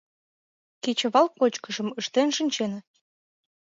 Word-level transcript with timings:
Кечывал 0.83 1.27
кочкышым 1.39 1.89
ыштен 1.99 2.29
шинченыт. 2.37 2.87